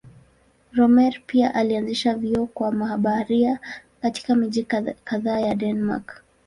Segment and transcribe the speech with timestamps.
[0.73, 3.59] Rømer pia alianzisha vyuo kwa mabaharia
[4.01, 4.63] katika miji
[5.03, 6.23] kadhaa ya Denmark.